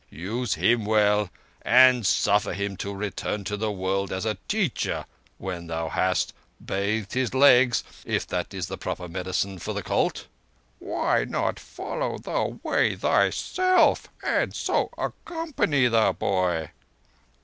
[0.09, 1.29] Use him well,
[1.61, 5.05] and suffer him to return to the world as a teacher,
[5.37, 10.25] when thou hast—bathed his legs, if that be the proper medicine for the colt."
[10.79, 16.71] "Why not follow the Way thyself, and so accompany the boy?"